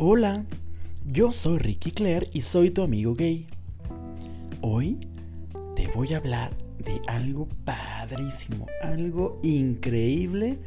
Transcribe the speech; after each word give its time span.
Hola, 0.00 0.44
yo 1.04 1.32
soy 1.32 1.58
Ricky 1.58 1.90
Claire 1.90 2.30
y 2.32 2.42
soy 2.42 2.70
tu 2.70 2.84
amigo 2.84 3.16
gay. 3.16 3.46
Hoy 4.60 5.00
te 5.74 5.88
voy 5.88 6.14
a 6.14 6.18
hablar 6.18 6.52
de 6.78 7.02
algo 7.08 7.48
padrísimo, 7.64 8.68
algo 8.80 9.40
increíble 9.42 10.60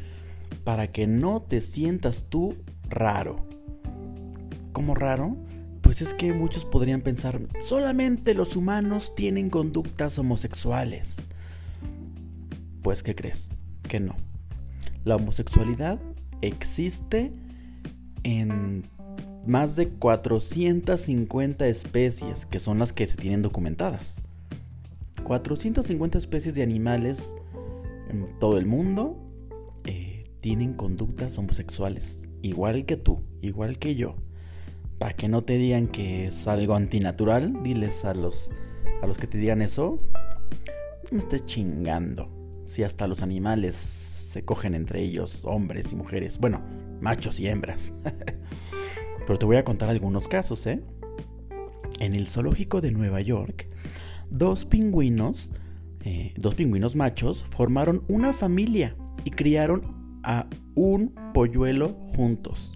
para 0.66 0.92
que 0.92 1.08
no 1.08 1.42
te 1.44 1.62
sientas 1.62 2.26
tú 2.28 2.56
raro. 2.90 3.48
¿Cómo 4.74 4.96
raro? 4.96 5.38
Pues 5.80 6.02
es 6.02 6.14
que 6.14 6.34
muchos 6.34 6.66
podrían 6.66 7.00
pensar, 7.00 7.40
solamente 7.66 8.34
los 8.34 8.58
humanos 8.58 9.16
tienen 9.16 9.50
conductas 9.50 10.20
homosexuales. 10.20 11.30
Pues, 12.82 13.02
¿qué 13.02 13.16
crees? 13.16 13.52
Que 13.88 14.02
no. 14.02 14.18
La 15.06 15.16
homosexualidad 15.16 16.02
existe 16.42 17.32
en 18.24 18.84
más 19.46 19.76
de 19.76 19.90
450 19.90 21.68
especies, 21.68 22.46
que 22.46 22.60
son 22.60 22.80
las 22.80 22.94
que 22.94 23.08
se 23.08 23.18
tienen 23.18 23.42
documentadas. 23.42 24.24
450 25.24 26.18
especies 26.18 26.56
de 26.56 26.64
animales 26.64 27.36
en 28.10 28.26
todo 28.40 28.58
el 28.58 28.66
mundo 28.66 29.18
eh, 29.86 30.24
tienen 30.42 30.74
conductas 30.74 31.38
homosexuales, 31.38 32.30
igual 32.42 32.86
que 32.86 32.98
tú, 32.98 33.24
igual 33.42 33.78
que 33.78 33.96
yo. 33.96 34.16
Para 35.00 35.16
que 35.16 35.30
no 35.30 35.42
te 35.42 35.58
digan 35.58 35.88
que 35.88 36.28
es 36.28 36.48
algo 36.48 36.76
antinatural, 36.76 37.64
diles 37.64 38.06
a 38.06 38.14
los, 38.14 38.52
a 39.02 39.08
los 39.08 39.18
que 39.18 39.28
te 39.28 39.38
digan 39.38 39.62
eso, 39.62 40.00
me 41.12 41.20
estés 41.20 41.46
chingando. 41.46 42.30
Si 42.66 42.84
hasta 42.84 43.08
los 43.08 43.22
animales 43.22 43.74
se 43.76 44.46
cogen 44.46 44.76
entre 44.76 45.02
ellos, 45.02 45.44
hombres 45.46 45.92
y 45.92 45.96
mujeres, 45.96 46.38
bueno, 46.38 46.62
machos 47.02 47.40
y 47.40 47.48
hembras. 47.48 47.96
Pero 49.32 49.40
te 49.40 49.46
voy 49.46 49.56
a 49.56 49.64
contar 49.64 49.90
algunos 49.90 50.28
casos, 50.28 50.68
¿eh? 50.68 50.84
En 52.02 52.16
el 52.16 52.28
zoológico 52.28 52.82
de 52.82 52.92
Nueva 52.92 53.22
York, 53.22 53.66
dos 54.30 54.66
pingüinos, 54.66 55.54
eh, 56.04 56.34
dos 56.36 56.54
pingüinos 56.54 56.98
machos, 56.98 57.42
formaron 57.42 58.04
una 58.10 58.34
familia 58.34 58.98
y 59.24 59.32
criaron 59.32 60.20
a 60.24 60.50
un 60.76 61.16
polluelo 61.34 61.94
juntos. 61.94 62.74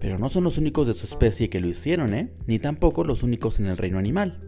Pero 0.00 0.18
no 0.18 0.28
son 0.28 0.42
los 0.42 0.58
únicos 0.58 0.88
de 0.88 0.94
su 0.94 1.06
especie 1.06 1.48
que 1.50 1.60
lo 1.60 1.68
hicieron, 1.68 2.14
¿eh? 2.14 2.32
Ni 2.48 2.58
tampoco 2.58 3.04
los 3.04 3.22
únicos 3.22 3.60
en 3.60 3.66
el 3.66 3.76
reino 3.76 4.00
animal. 4.00 4.42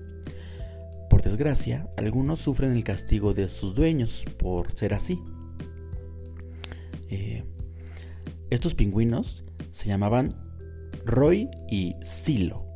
Por 1.08 1.22
desgracia, 1.22 1.88
algunos 1.96 2.40
sufren 2.40 2.72
el 2.72 2.82
castigo 2.82 3.32
de 3.32 3.48
sus 3.48 3.76
dueños 3.76 4.24
por 4.38 4.72
ser 4.72 4.92
así. 4.92 5.20
Eh, 7.10 7.44
estos 8.50 8.74
pingüinos 8.74 9.44
se 9.70 9.86
llamaban 9.86 10.45
Roy 11.06 11.48
y 11.70 11.94
Silo. 12.02 12.66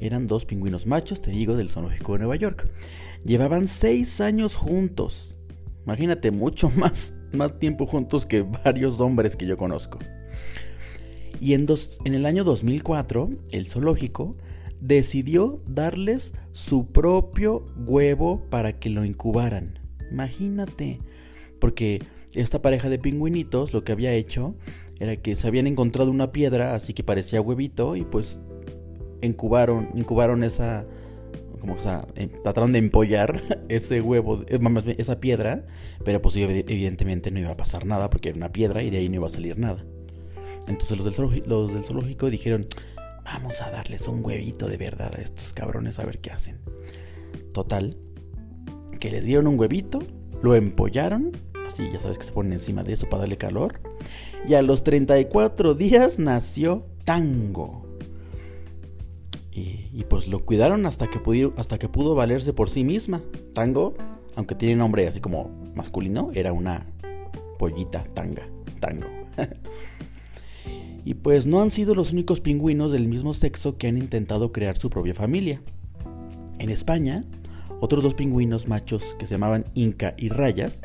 Eran 0.00 0.26
dos 0.26 0.46
pingüinos 0.46 0.86
machos, 0.86 1.20
te 1.20 1.30
digo, 1.30 1.54
del 1.54 1.68
zoológico 1.68 2.14
de 2.14 2.20
Nueva 2.20 2.36
York. 2.36 2.70
Llevaban 3.22 3.68
seis 3.68 4.22
años 4.22 4.56
juntos. 4.56 5.36
Imagínate, 5.84 6.30
mucho 6.30 6.70
más, 6.76 7.18
más 7.32 7.58
tiempo 7.58 7.86
juntos 7.86 8.24
que 8.24 8.42
varios 8.42 8.98
hombres 9.00 9.36
que 9.36 9.46
yo 9.46 9.58
conozco. 9.58 9.98
Y 11.38 11.52
en, 11.52 11.66
en 12.04 12.14
el 12.14 12.24
año 12.24 12.44
2004, 12.44 13.30
el 13.52 13.66
zoológico 13.66 14.36
decidió 14.80 15.62
darles 15.66 16.32
su 16.52 16.86
propio 16.92 17.66
huevo 17.76 18.48
para 18.48 18.78
que 18.78 18.88
lo 18.88 19.04
incubaran. 19.04 19.78
Imagínate, 20.10 21.00
porque 21.60 22.02
esta 22.34 22.62
pareja 22.62 22.88
de 22.88 22.98
pingüinitos 22.98 23.72
lo 23.72 23.82
que 23.82 23.92
había 23.92 24.12
hecho 24.12 24.54
era 24.98 25.16
que 25.16 25.34
se 25.36 25.48
habían 25.48 25.66
encontrado 25.66 26.10
una 26.10 26.32
piedra 26.32 26.74
así 26.74 26.94
que 26.94 27.02
parecía 27.02 27.40
huevito 27.40 27.96
y 27.96 28.04
pues 28.04 28.38
incubaron, 29.22 29.90
incubaron 29.94 30.44
esa, 30.44 30.86
como 31.60 31.74
o 31.74 31.82
sea, 31.82 32.06
em, 32.14 32.30
trataron 32.42 32.72
de 32.72 32.78
empollar 32.78 33.64
ese 33.68 34.00
huevo, 34.00 34.42
eh, 34.48 34.58
esa 34.98 35.20
piedra, 35.20 35.66
pero 36.04 36.22
pues 36.22 36.36
evidentemente 36.36 37.30
no 37.30 37.40
iba 37.40 37.50
a 37.50 37.56
pasar 37.56 37.86
nada 37.86 38.10
porque 38.10 38.30
era 38.30 38.36
una 38.36 38.50
piedra 38.50 38.82
y 38.82 38.90
de 38.90 38.98
ahí 38.98 39.08
no 39.08 39.16
iba 39.16 39.26
a 39.26 39.30
salir 39.30 39.58
nada. 39.58 39.84
Entonces 40.66 40.98
los 40.98 41.04
del, 41.04 41.42
los 41.46 41.72
del 41.72 41.84
zoológico 41.84 42.30
dijeron, 42.30 42.66
vamos 43.24 43.60
a 43.62 43.70
darles 43.70 44.08
un 44.08 44.24
huevito 44.24 44.68
de 44.68 44.76
verdad 44.76 45.14
a 45.16 45.20
estos 45.20 45.52
cabrones 45.52 45.98
a 45.98 46.04
ver 46.04 46.18
qué 46.18 46.30
hacen. 46.30 46.58
Total, 47.52 47.96
que 48.98 49.10
les 49.10 49.24
dieron 49.24 49.46
un 49.46 49.58
huevito, 49.58 50.00
lo 50.42 50.54
empollaron 50.54 51.32
Sí, 51.70 51.88
ya 51.92 52.00
sabes 52.00 52.18
que 52.18 52.24
se 52.24 52.32
ponen 52.32 52.54
encima 52.54 52.82
de 52.82 52.92
eso 52.92 53.08
para 53.08 53.20
darle 53.20 53.36
calor. 53.36 53.80
Y 54.46 54.54
a 54.54 54.62
los 54.62 54.82
34 54.82 55.74
días 55.74 56.18
nació 56.18 56.86
Tango. 57.04 57.86
Y, 59.52 60.04
pues 60.08 60.28
lo 60.28 60.44
cuidaron 60.46 60.86
hasta 60.86 61.08
que, 61.08 61.18
pudo, 61.18 61.52
hasta 61.56 61.78
que 61.78 61.88
pudo 61.88 62.14
valerse 62.14 62.52
por 62.52 62.70
sí 62.70 62.82
misma. 62.82 63.20
Tango, 63.52 63.94
aunque 64.34 64.54
tiene 64.54 64.76
nombre 64.76 65.06
así 65.06 65.20
como 65.20 65.50
masculino, 65.74 66.30
era 66.34 66.52
una 66.52 66.86
pollita 67.58 68.02
tanga. 68.14 68.48
Tango. 68.80 69.08
y 71.04 71.14
pues 71.14 71.46
no 71.46 71.60
han 71.60 71.70
sido 71.70 71.94
los 71.94 72.12
únicos 72.12 72.40
pingüinos 72.40 72.92
del 72.92 73.06
mismo 73.06 73.34
sexo 73.34 73.76
que 73.76 73.88
han 73.88 73.98
intentado 73.98 74.50
crear 74.50 74.78
su 74.78 74.88
propia 74.88 75.14
familia. 75.14 75.60
En 76.58 76.70
España, 76.70 77.24
otros 77.80 78.02
dos 78.02 78.14
pingüinos 78.14 78.66
machos 78.68 79.14
que 79.18 79.26
se 79.26 79.34
llamaban 79.34 79.66
Inca 79.74 80.14
y 80.16 80.30
Rayas 80.30 80.82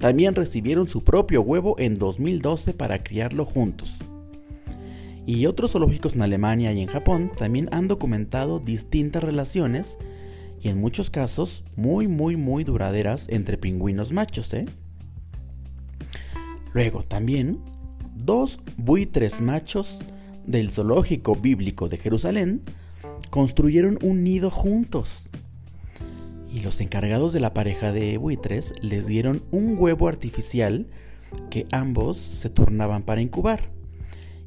también 0.00 0.34
recibieron 0.34 0.88
su 0.88 1.04
propio 1.04 1.42
huevo 1.42 1.76
en 1.78 1.98
2012 1.98 2.72
para 2.72 3.04
criarlo 3.04 3.44
juntos. 3.44 3.98
Y 5.26 5.44
otros 5.44 5.72
zoológicos 5.72 6.14
en 6.14 6.22
Alemania 6.22 6.72
y 6.72 6.80
en 6.80 6.88
Japón 6.88 7.30
también 7.36 7.68
han 7.70 7.86
documentado 7.86 8.58
distintas 8.58 9.22
relaciones 9.22 9.98
y 10.62 10.70
en 10.70 10.80
muchos 10.80 11.10
casos 11.10 11.64
muy 11.76 12.08
muy 12.08 12.36
muy 12.36 12.64
duraderas 12.64 13.28
entre 13.28 13.58
pingüinos 13.58 14.10
machos. 14.10 14.54
¿eh? 14.54 14.66
Luego 16.72 17.02
también 17.02 17.60
dos 18.16 18.58
buitres 18.78 19.42
machos 19.42 20.06
del 20.46 20.70
zoológico 20.70 21.36
bíblico 21.36 21.90
de 21.90 21.98
Jerusalén 21.98 22.62
construyeron 23.30 23.98
un 24.02 24.24
nido 24.24 24.50
juntos 24.50 25.28
y 26.52 26.60
los 26.60 26.80
encargados 26.80 27.32
de 27.32 27.40
la 27.40 27.54
pareja 27.54 27.92
de 27.92 28.18
buitres 28.18 28.74
les 28.82 29.06
dieron 29.06 29.44
un 29.50 29.76
huevo 29.78 30.08
artificial 30.08 30.88
que 31.48 31.66
ambos 31.70 32.16
se 32.16 32.50
turnaban 32.50 33.04
para 33.04 33.20
incubar 33.20 33.70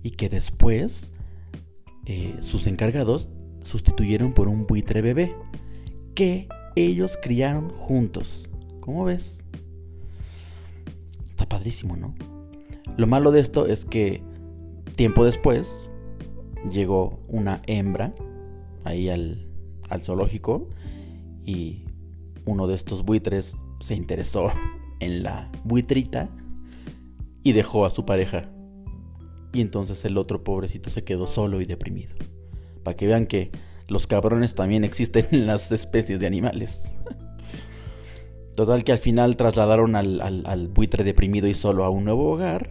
y 0.02 0.12
que 0.12 0.30
después 0.30 1.14
eh, 2.06 2.36
sus 2.41 2.68
encargados 2.68 3.30
sustituyeron 3.62 4.34
por 4.34 4.50
un 4.50 4.68
buitre 4.68 5.02
bebé 5.02 5.34
que 6.14 6.50
ellos 6.75 7.18
criaron 7.22 7.69
juntos. 7.69 8.50
¿Cómo 8.81 9.06
ves? 9.06 9.46
Está 11.30 11.47
padrísimo, 11.47 11.96
¿no? 11.96 12.16
Lo 12.97 13.08
malo 13.08 13.31
de 13.31 13.40
esto 13.40 13.66
es 13.66 13.85
que 13.85 14.22
tiempo 14.97 15.24
después 15.24 15.90
llegó 16.70 17.20
una 17.30 17.62
hembra 17.66 18.14
ahí 18.84 19.09
al, 19.09 19.47
al 19.90 20.02
zoológico 20.02 20.68
y 21.46 21.85
uno 22.46 22.68
de 22.68 22.76
estos 22.76 23.04
buitres 23.04 23.58
se 23.80 23.96
interesó 23.96 24.48
en 25.00 25.24
la 25.24 25.52
buitrita 25.64 26.30
y 27.44 27.54
dejó 27.54 27.86
a 27.86 27.92
su 27.92 28.06
pareja. 28.06 28.50
Y 29.54 29.62
entonces 29.62 30.04
el 30.06 30.18
otro 30.18 30.44
pobrecito 30.44 30.90
se 30.90 31.03
quedó 31.03 31.28
solo 31.28 31.62
y 31.62 31.66
deprimido. 31.66 32.16
Para 32.84 32.98
que 32.98 33.08
vean 33.08 33.28
que 33.28 33.52
los 33.88 34.08
cabrones 34.08 34.56
también 34.56 34.84
existen 34.84 35.26
en 35.32 35.48
las 35.48 35.72
especies 35.72 36.20
de 36.20 36.28
animales. 36.28 36.94
Total 38.56 38.84
que 38.84 38.92
al 38.92 38.98
final 38.98 39.36
trasladaron 39.36 39.96
al, 39.96 40.67
buitre 40.73 41.03
deprimido 41.03 41.47
y 41.47 41.53
solo 41.53 41.84
a 41.84 41.90
un 41.90 42.06
nuevo 42.06 42.32
hogar. 42.32 42.70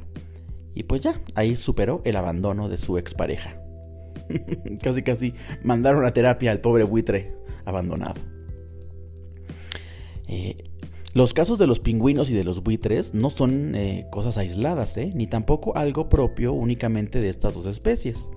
Y 0.74 0.84
pues 0.84 1.02
ya, 1.02 1.20
ahí 1.34 1.54
superó 1.56 2.00
el 2.04 2.16
abandono 2.16 2.68
de 2.68 2.78
su 2.78 2.98
expareja. 2.98 3.60
casi 4.82 5.02
casi 5.02 5.34
mandaron 5.62 6.04
a 6.06 6.12
terapia 6.12 6.50
al 6.50 6.60
pobre 6.60 6.84
buitre 6.84 7.34
abandonado. 7.64 8.31
Eh, 10.32 10.56
los 11.12 11.34
casos 11.34 11.58
de 11.58 11.66
los 11.66 11.78
pingüinos 11.78 12.30
y 12.30 12.32
de 12.32 12.42
los 12.42 12.62
buitres 12.62 13.12
no 13.12 13.28
son 13.28 13.74
eh, 13.74 14.06
cosas 14.10 14.38
aisladas, 14.38 14.96
¿eh? 14.96 15.12
ni 15.14 15.26
tampoco 15.26 15.76
algo 15.76 16.08
propio 16.08 16.54
únicamente 16.54 17.20
de 17.20 17.28
estas 17.28 17.52
dos 17.52 17.66
especies. 17.66 18.30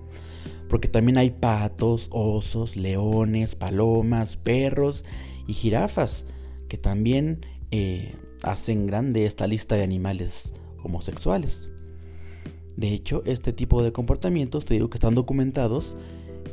Porque 0.67 0.89
también 0.89 1.17
hay 1.17 1.29
patos, 1.29 2.09
osos, 2.11 2.75
leones, 2.75 3.55
palomas, 3.55 4.35
perros 4.35 5.05
y 5.47 5.53
jirafas 5.53 6.25
que 6.67 6.77
también 6.77 7.45
hacen 8.43 8.87
grande 8.87 9.25
esta 9.25 9.47
lista 9.47 9.75
de 9.75 9.83
animales 9.83 10.53
homosexuales. 10.83 11.69
De 12.75 12.93
hecho, 12.93 13.21
este 13.25 13.53
tipo 13.53 13.83
de 13.83 13.91
comportamientos 13.91 14.65
te 14.65 14.73
digo 14.73 14.89
que 14.89 14.97
están 14.97 15.13
documentados 15.13 15.97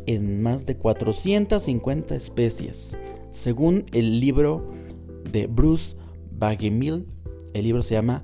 en 0.06 0.43
más 0.43 0.67
de 0.67 0.77
450 0.77 2.15
especies, 2.15 2.97
según 3.31 3.87
el 3.93 4.21
libro 4.21 4.81
de 5.31 5.47
Bruce 5.47 5.97
Bagemill. 6.31 7.07
El 7.55 7.65
libro 7.65 7.83
se 7.83 7.95
llama 7.95 8.23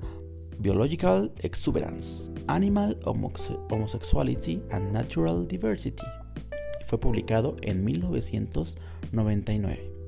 Biological 0.59 1.31
Exuberance, 1.39 2.31
Animal 2.47 2.99
Homosexuality 3.05 4.61
and 4.71 4.91
Natural 4.91 5.47
Diversity. 5.47 6.05
Fue 6.87 6.99
publicado 6.99 7.55
en 7.61 7.85
1999. 7.85 9.98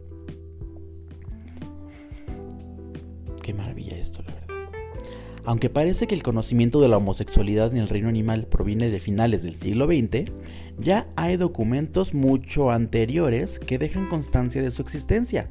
Aunque 5.43 5.69
parece 5.69 6.05
que 6.05 6.13
el 6.13 6.21
conocimiento 6.21 6.81
de 6.81 6.89
la 6.89 6.97
homosexualidad 6.97 7.71
en 7.71 7.77
el 7.77 7.89
reino 7.89 8.09
animal 8.09 8.45
proviene 8.45 8.91
de 8.91 8.99
finales 8.99 9.43
del 9.43 9.55
siglo 9.55 9.87
XX, 9.87 10.31
ya 10.77 11.07
hay 11.15 11.37
documentos 11.37 12.13
mucho 12.13 12.69
anteriores 12.69 13.59
que 13.59 13.79
dejan 13.79 14.07
constancia 14.07 14.61
de 14.61 14.71
su 14.71 14.83
existencia, 14.83 15.49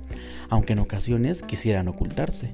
aunque 0.49 0.75
en 0.75 0.79
ocasiones 0.79 1.43
quisieran 1.43 1.89
ocultarse. 1.89 2.53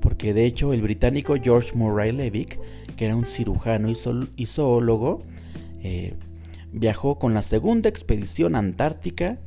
Porque 0.00 0.34
de 0.34 0.44
hecho 0.44 0.72
el 0.74 0.82
británico 0.82 1.36
George 1.42 1.74
Murray 1.74 2.12
Levick, 2.12 2.58
que 2.96 3.06
era 3.06 3.16
un 3.16 3.26
cirujano 3.26 3.88
y, 3.90 4.46
zoólogo, 4.46 5.22
eh, 5.82 6.14
viajó 6.72 7.18
con 7.18 7.32
la 7.32 7.42
segunda 7.42 7.88
expedición 7.88 8.56
antártica 8.56 9.38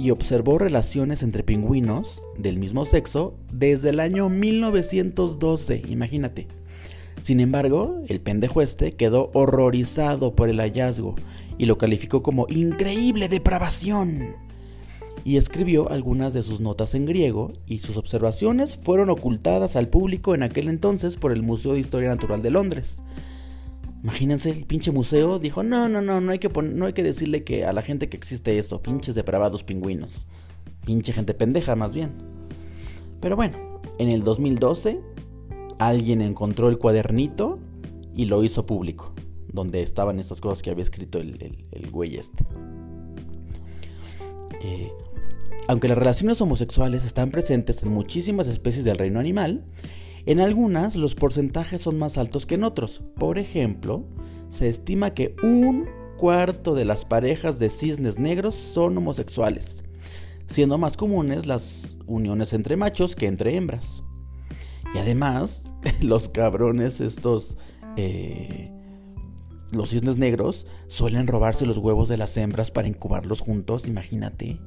y 0.00 0.10
observó 0.12 0.58
relaciones 0.58 1.22
entre 1.22 1.42
pingüinos 1.42 2.22
del 2.38 2.56
mismo 2.56 2.86
sexo 2.86 3.34
desde 3.52 3.90
el 3.90 4.00
año 4.00 4.30
1912, 4.30 5.82
imagínate. 5.88 6.48
Sin 7.20 7.38
embargo, 7.38 8.00
el 8.08 8.22
pendejo 8.22 8.62
este 8.62 8.92
quedó 8.92 9.30
horrorizado 9.34 10.34
por 10.34 10.48
el 10.48 10.58
hallazgo 10.58 11.16
y 11.58 11.66
lo 11.66 11.76
calificó 11.76 12.22
como 12.22 12.46
increíble 12.48 13.28
depravación 13.28 14.36
y 15.22 15.36
escribió 15.36 15.90
algunas 15.90 16.32
de 16.32 16.42
sus 16.42 16.60
notas 16.60 16.94
en 16.94 17.04
griego 17.04 17.52
y 17.66 17.80
sus 17.80 17.98
observaciones 17.98 18.76
fueron 18.76 19.10
ocultadas 19.10 19.76
al 19.76 19.88
público 19.88 20.34
en 20.34 20.42
aquel 20.42 20.68
entonces 20.68 21.16
por 21.16 21.30
el 21.30 21.42
Museo 21.42 21.74
de 21.74 21.80
Historia 21.80 22.08
Natural 22.08 22.40
de 22.40 22.50
Londres. 22.50 23.02
Imagínense, 24.02 24.50
el 24.50 24.64
pinche 24.64 24.90
museo 24.92 25.38
dijo, 25.38 25.62
no, 25.62 25.88
no, 25.88 26.00
no, 26.00 26.20
no 26.20 26.32
hay 26.32 26.38
que, 26.38 26.48
no 26.48 26.86
hay 26.86 26.92
que 26.92 27.02
decirle 27.02 27.44
que 27.44 27.64
a 27.64 27.72
la 27.72 27.82
gente 27.82 28.08
que 28.08 28.16
existe 28.16 28.58
eso, 28.58 28.82
pinches 28.82 29.14
depravados 29.14 29.62
pingüinos. 29.62 30.26
Pinche 30.86 31.12
gente 31.12 31.34
pendeja 31.34 31.76
más 31.76 31.92
bien. 31.92 32.14
Pero 33.20 33.36
bueno, 33.36 33.80
en 33.98 34.08
el 34.08 34.22
2012 34.22 35.00
alguien 35.78 36.22
encontró 36.22 36.68
el 36.68 36.78
cuadernito 36.78 37.58
y 38.14 38.24
lo 38.24 38.42
hizo 38.42 38.66
público, 38.66 39.14
donde 39.52 39.82
estaban 39.82 40.18
estas 40.18 40.40
cosas 40.40 40.62
que 40.62 40.70
había 40.70 40.82
escrito 40.82 41.18
el, 41.18 41.66
el, 41.70 41.90
güey 41.90 42.16
este. 42.16 42.44
Eh, 44.62 44.90
aunque 45.68 45.88
las 45.88 45.98
relaciones 45.98 46.40
homosexuales 46.40 47.04
están 47.04 47.30
presentes 47.30 47.82
en 47.82 47.90
muchísimas 47.90 48.46
especies 48.46 48.84
del 48.84 48.98
reino 48.98 49.20
animal, 49.20 49.64
en 50.26 50.40
algunas 50.40 50.96
los 50.96 51.14
porcentajes 51.14 51.80
son 51.80 51.98
más 51.98 52.18
altos 52.18 52.46
que 52.46 52.56
en 52.56 52.64
otros. 52.64 53.02
Por 53.16 53.38
ejemplo, 53.38 54.04
se 54.48 54.68
estima 54.68 55.14
que 55.14 55.34
un 55.42 55.88
cuarto 56.18 56.74
de 56.74 56.84
las 56.84 57.04
parejas 57.04 57.58
de 57.58 57.70
cisnes 57.70 58.18
negros 58.18 58.54
son 58.54 58.96
homosexuales, 58.98 59.84
siendo 60.46 60.76
más 60.76 60.96
comunes 60.96 61.46
las 61.46 61.96
uniones 62.06 62.52
entre 62.52 62.76
machos 62.76 63.16
que 63.16 63.26
entre 63.26 63.56
hembras. 63.56 64.02
Y 64.94 64.98
además, 64.98 65.72
los 66.02 66.28
cabrones 66.28 67.00
estos... 67.00 67.56
Eh, 67.96 68.72
los 69.72 69.90
cisnes 69.90 70.18
negros 70.18 70.66
suelen 70.88 71.28
robarse 71.28 71.64
los 71.64 71.78
huevos 71.78 72.08
de 72.08 72.16
las 72.16 72.36
hembras 72.36 72.72
para 72.72 72.88
incubarlos 72.88 73.40
juntos, 73.40 73.86
imagínate. 73.86 74.58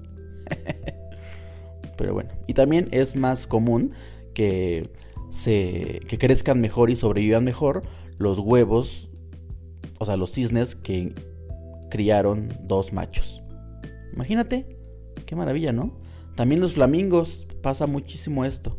Pero 1.98 2.14
bueno, 2.14 2.32
y 2.48 2.54
también 2.54 2.88
es 2.92 3.18
más 3.18 3.46
común 3.46 3.94
que, 4.34 4.90
que 5.34 6.18
crezcan 6.20 6.62
mejor 6.62 6.90
y 6.90 6.96
sobrevivan 6.96 7.44
mejor 7.44 7.84
los 8.18 8.40
huevos, 8.40 9.10
o 10.00 10.06
sea, 10.06 10.18
los 10.18 10.32
cisnes 10.32 10.76
que 10.76 11.14
criaron 11.90 12.58
dos 12.64 12.94
machos. 12.94 13.42
Imagínate, 14.14 14.78
qué 15.26 15.36
maravilla, 15.36 15.72
¿no? 15.72 16.00
También 16.36 16.62
los 16.62 16.74
flamingos 16.74 17.48
pasa 17.62 17.88
muchísimo 17.88 18.46
esto. 18.46 18.78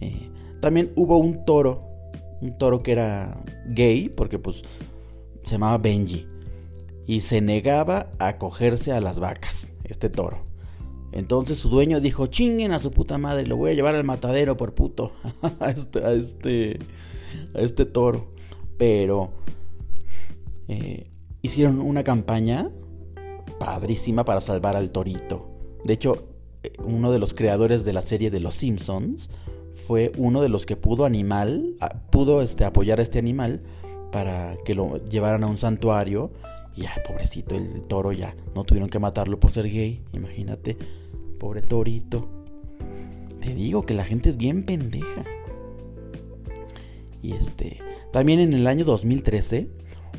Eh, 0.00 0.30
también 0.60 0.92
hubo 0.96 1.18
un 1.18 1.44
toro, 1.44 1.88
un 2.40 2.56
toro 2.56 2.82
que 2.82 2.92
era 2.92 3.42
gay, 3.66 4.08
porque 4.08 4.38
pues 4.38 4.62
se 5.42 5.52
llamaba 5.52 5.78
Benji, 5.78 6.26
y 7.06 7.20
se 7.20 7.40
negaba 7.40 8.12
a 8.18 8.38
cogerse 8.38 8.92
a 8.92 9.00
las 9.00 9.18
vacas, 9.18 9.72
este 9.84 10.08
toro. 10.08 10.49
Entonces 11.12 11.58
su 11.58 11.68
dueño 11.68 12.00
dijo, 12.00 12.26
chinguen 12.26 12.72
a 12.72 12.78
su 12.78 12.90
puta 12.90 13.18
madre, 13.18 13.46
lo 13.46 13.56
voy 13.56 13.72
a 13.72 13.74
llevar 13.74 13.96
al 13.96 14.04
matadero 14.04 14.56
por 14.56 14.74
puto 14.74 15.12
a, 15.60 15.70
este, 15.70 16.04
a, 16.04 16.12
este, 16.12 16.78
a 17.54 17.60
este 17.60 17.84
toro. 17.84 18.28
Pero 18.78 19.30
eh, 20.68 21.10
hicieron 21.42 21.80
una 21.80 22.04
campaña 22.04 22.70
padrísima 23.58 24.24
para 24.24 24.40
salvar 24.40 24.76
al 24.76 24.92
torito. 24.92 25.46
De 25.84 25.94
hecho, 25.94 26.28
eh, 26.62 26.72
uno 26.84 27.10
de 27.10 27.18
los 27.18 27.34
creadores 27.34 27.84
de 27.84 27.92
la 27.92 28.02
serie 28.02 28.30
de 28.30 28.40
Los 28.40 28.54
Simpsons 28.54 29.30
fue 29.86 30.12
uno 30.16 30.42
de 30.42 30.48
los 30.48 30.66
que 30.66 30.76
pudo 30.76 31.04
animal, 31.04 31.76
pudo 32.10 32.42
este, 32.42 32.64
apoyar 32.64 33.00
a 33.00 33.02
este 33.02 33.18
animal 33.18 33.62
para 34.12 34.56
que 34.64 34.74
lo 34.74 34.98
llevaran 35.04 35.44
a 35.44 35.46
un 35.46 35.56
santuario. 35.56 36.30
Y 36.80 36.86
ay, 36.86 37.02
pobrecito, 37.06 37.56
el 37.56 37.82
toro 37.82 38.10
ya 38.10 38.34
no 38.54 38.64
tuvieron 38.64 38.88
que 38.88 38.98
matarlo 38.98 39.38
por 39.38 39.50
ser 39.50 39.70
gay, 39.70 40.02
imagínate. 40.14 40.78
Pobre 41.38 41.60
torito. 41.60 42.26
Te 43.42 43.54
digo 43.54 43.84
que 43.84 43.92
la 43.92 44.04
gente 44.04 44.30
es 44.30 44.38
bien 44.38 44.62
pendeja. 44.62 45.24
Y 47.22 47.32
este, 47.32 47.80
también 48.12 48.40
en 48.40 48.54
el 48.54 48.66
año 48.66 48.86
2013, 48.86 49.68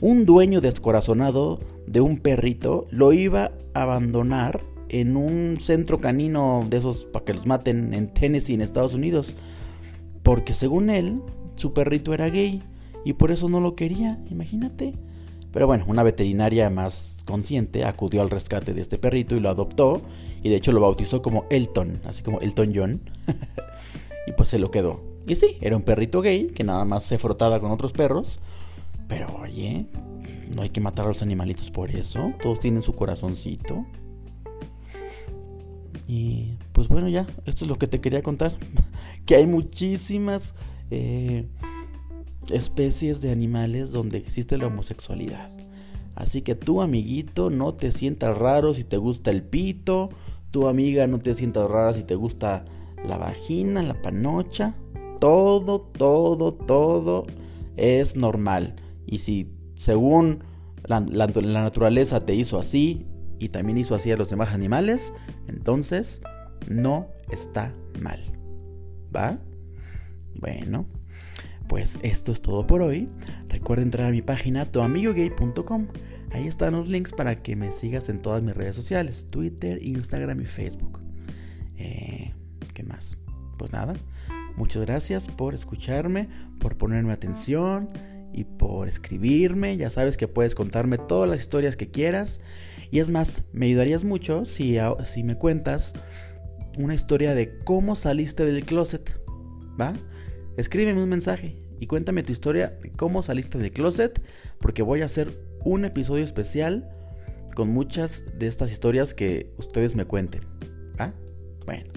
un 0.02 0.26
dueño 0.26 0.62
descorazonado 0.62 1.60
de 1.88 2.02
un 2.02 2.18
perrito 2.18 2.86
lo 2.92 3.12
iba 3.12 3.52
a 3.74 3.82
abandonar 3.82 4.62
en 4.90 5.18
un 5.18 5.58
centro 5.60 6.00
canino 6.00 6.68
de 6.70 6.78
esos 6.78 7.06
para 7.06 7.26
que 7.26 7.34
los 7.34 7.48
maten 7.48 7.96
en 7.96 8.14
Tennessee, 8.14 8.54
en 8.54 8.62
Estados 8.62 8.94
Unidos. 8.94 9.36
Porque 10.22 10.54
según 10.54 10.92
él, 10.92 11.24
su 11.56 11.74
perrito 11.74 12.14
era 12.14 12.30
gay 12.30 12.62
y 13.04 13.14
por 13.14 13.32
eso 13.32 13.50
no 13.50 13.60
lo 13.62 13.76
quería, 13.76 14.24
imagínate. 14.30 14.94
Pero 15.52 15.68
bueno, 15.68 15.86
una 15.88 16.04
veterinaria 16.04 16.70
más 16.70 17.24
consciente 17.26 17.84
acudió 17.86 18.22
al 18.22 18.30
rescate 18.30 18.74
de 18.74 18.82
este 18.82 18.98
perrito 18.98 19.36
y 19.36 19.40
lo 19.40 19.50
adoptó 19.50 20.02
y 20.44 20.50
de 20.50 20.56
hecho 20.56 20.72
lo 20.72 20.82
bautizó 20.82 21.22
como 21.22 21.46
Elton, 21.50 22.02
así 22.06 22.24
como 22.24 22.40
Elton 22.40 22.72
John. 22.74 23.02
y 24.28 24.32
pues 24.32 24.50
se 24.50 24.60
lo 24.60 24.72
quedó. 24.72 25.02
Y 25.28 25.36
sí, 25.36 25.58
era 25.62 25.76
un 25.76 25.84
perrito 25.84 26.22
gay 26.22 26.48
que 26.48 26.64
nada 26.64 26.86
más 26.86 27.04
se 27.04 27.18
frotaba 27.18 27.60
con 27.60 27.72
otros 27.72 27.92
perros. 27.92 28.40
Pero 29.08 29.28
oye, 29.42 29.88
no 30.56 30.62
hay 30.62 30.70
que 30.70 30.80
matar 30.80 31.06
a 31.06 31.10
los 31.10 31.22
animalitos 31.22 31.70
por 31.70 31.92
eso. 31.92 32.34
Todos 32.42 32.60
tienen 32.60 32.82
su 32.82 32.94
corazoncito. 32.94 33.86
Y 36.08 36.54
pues 36.72 36.88
bueno, 36.88 37.08
ya, 37.08 37.28
esto 37.46 37.66
es 37.66 37.70
lo 37.70 37.78
que 37.78 37.88
te 37.88 38.02
quería 38.02 38.24
contar. 38.24 38.54
que 39.26 39.36
hay 39.36 39.48
muchísimas 39.48 40.56
eh, 40.90 41.46
especies 42.52 43.22
de 43.22 43.32
animales 43.32 43.92
donde 43.92 44.18
existe 44.18 44.58
la 44.58 44.68
homosexualidad. 44.68 45.52
Así 46.16 46.42
que 46.42 46.56
tú, 46.56 46.82
amiguito, 46.82 47.50
no 47.50 47.74
te 47.74 47.92
sientas 47.92 48.38
raro 48.38 48.74
si 48.74 48.84
te 48.84 48.98
gusta 48.98 49.32
el 49.32 49.44
pito. 49.44 50.10
Tu 50.52 50.68
amiga, 50.68 51.08
no 51.08 51.20
te 51.20 51.34
sientas 51.34 51.70
rara 51.70 51.94
si 51.94 52.04
te 52.04 52.16
gusta 52.16 52.66
la 53.06 53.18
vagina, 53.18 53.82
la 53.82 54.02
panocha. 54.02 54.76
Todo, 55.20 55.82
todo, 55.82 56.54
todo 56.54 57.26
es 57.78 58.16
normal. 58.16 58.76
Y 59.06 59.20
si 59.20 59.54
según 59.76 60.44
la, 60.84 61.00
la 61.00 61.28
naturaleza 61.28 62.26
te 62.26 62.36
hizo 62.36 62.60
así 62.60 63.08
y 63.40 63.50
también 63.50 63.78
hizo 63.78 63.96
así 63.96 64.12
a 64.12 64.18
los 64.18 64.30
demás 64.30 64.50
animales, 64.54 65.14
entonces 65.48 66.22
no 66.68 67.08
está 67.32 67.74
mal. 68.00 68.20
¿Va? 69.16 69.40
Bueno 70.40 70.86
pues 71.72 72.00
esto 72.02 72.34
es 72.34 72.42
todo 72.42 72.68
por 72.68 72.82
hoy. 72.82 73.08
Recuerda 73.48 73.84
entrar 73.84 74.10
a 74.10 74.12
mi 74.12 74.22
página 74.22 74.70
tuamigogay.com. 74.70 75.88
Ahí 76.34 76.46
están 76.46 76.74
los 76.74 76.90
links 76.90 77.14
para 77.14 77.42
que 77.42 77.56
me 77.56 77.72
sigas 77.72 78.10
en 78.10 78.20
todas 78.20 78.44
mis 78.44 78.54
redes 78.54 78.76
sociales, 78.76 79.28
Twitter, 79.32 79.82
Instagram 79.82 80.42
y 80.42 80.48
Facebook. 80.48 81.00
Eh, 81.78 82.34
¿Qué 82.74 82.84
más? 82.84 83.18
Pues 83.58 83.72
nada, 83.72 83.94
muchas 84.58 84.86
gracias 84.86 85.30
por 85.30 85.54
escucharme, 85.54 86.28
por 86.60 86.76
ponerme 86.76 87.14
atención 87.14 87.90
y 88.34 88.44
por 88.44 88.90
escribirme. 88.90 89.78
Ya 89.78 89.90
sabes 89.90 90.18
que 90.18 90.28
puedes 90.28 90.56
contarme 90.56 90.98
todas 90.98 91.30
las 91.30 91.40
historias 91.40 91.78
que 91.78 91.90
quieras. 91.90 92.42
Y 92.92 93.00
es 93.00 93.10
más, 93.10 93.46
me 93.54 93.68
ayudarías 93.68 94.04
mucho 94.04 94.44
si, 94.44 94.78
si 95.06 95.24
me 95.24 95.36
cuentas 95.36 95.94
una 96.78 96.96
historia 96.96 97.34
de 97.34 97.60
cómo 97.60 97.96
saliste 97.96 98.44
del 98.44 98.66
closet. 98.66 99.22
¿Va? 99.80 99.94
Escríbeme 100.58 101.02
un 101.02 101.10
mensaje 101.10 101.56
y 101.80 101.88
cuéntame 101.88 102.24
tu 102.24 102.32
historia 102.32 102.78
de 102.82 102.92
cómo 102.92 103.24
saliste 103.24 103.58
del 103.58 103.72
closet, 103.72 104.22
porque 104.60 104.82
voy 104.82 105.02
a 105.02 105.06
hacer 105.06 105.38
un 105.64 105.86
episodio 105.86 106.24
especial 106.24 106.90
con 107.56 107.70
muchas 107.70 108.24
de 108.38 108.48
estas 108.48 108.72
historias 108.72 109.14
que 109.14 109.54
ustedes 109.58 109.96
me 109.96 110.06
cuenten. 110.06 110.42
¿Ah? 110.98 111.14
Bueno, 111.66 111.92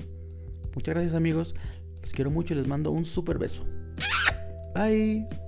muchas 0.75 0.95
gracias 0.95 1.15
amigos. 1.15 1.55
Los 2.01 2.13
quiero 2.13 2.31
mucho 2.31 2.55
y 2.55 2.59
les 2.59 2.67
mando 2.67 2.91
un 2.91 3.07
super 3.07 3.39
beso. 3.39 3.65
Bye. 4.75 5.44